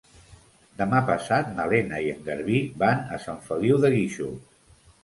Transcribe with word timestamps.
Demà 0.79 1.01
passat 1.09 1.51
na 1.59 1.67
Lena 1.75 2.01
i 2.07 2.09
en 2.17 2.27
Garbí 2.31 2.65
van 2.87 3.07
a 3.19 3.25
Sant 3.29 3.47
Feliu 3.51 3.83
de 3.87 3.95
Guíxols. 3.99 4.87